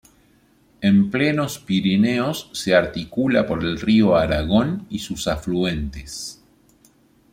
En 0.81 1.11
plenos 1.11 1.59
Pirineos 1.59 2.49
se 2.53 2.73
articula 2.73 3.45
por 3.45 3.63
el 3.63 3.79
río 3.79 4.15
Aragón 4.15 4.87
y 4.89 4.97
sus 4.97 5.27
afluentes. 5.27 6.41